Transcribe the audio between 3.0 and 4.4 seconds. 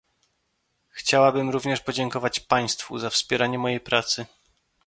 wspieranie mojej pracy